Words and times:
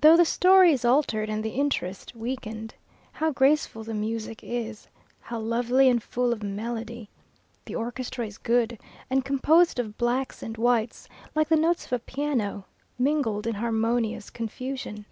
Though 0.00 0.16
the 0.16 0.24
story 0.24 0.72
is 0.72 0.82
altered, 0.82 1.28
and 1.28 1.44
the 1.44 1.50
interest 1.60 2.16
weakened, 2.16 2.74
how 3.12 3.30
graceful 3.32 3.84
the 3.84 3.92
music 3.92 4.42
is! 4.42 4.88
how 5.20 5.40
lovely 5.40 5.90
and 5.90 6.02
full 6.02 6.32
of 6.32 6.42
melody! 6.42 7.10
The 7.66 7.74
orchestra 7.74 8.26
is 8.26 8.38
good, 8.38 8.78
and 9.10 9.26
composed 9.26 9.78
of 9.78 9.98
blacks 9.98 10.42
and 10.42 10.56
whites, 10.56 11.06
like 11.34 11.50
the 11.50 11.56
notes 11.56 11.84
of 11.84 11.92
a 11.92 11.98
piano, 11.98 12.64
mingled 12.98 13.46
in 13.46 13.56
harmonious 13.56 14.30
confusion. 14.30 15.04